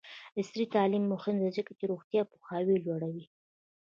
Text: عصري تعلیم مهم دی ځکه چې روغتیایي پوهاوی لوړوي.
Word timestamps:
عصري 0.39 0.65
تعلیم 0.75 1.03
مهم 1.13 1.35
دی 1.41 1.49
ځکه 1.57 1.71
چې 1.77 1.83
روغتیایي 1.91 2.29
پوهاوی 2.31 2.77
لوړوي. 2.85 3.25